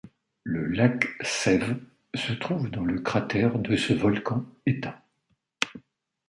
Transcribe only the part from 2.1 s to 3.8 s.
se trouve dans le cratère de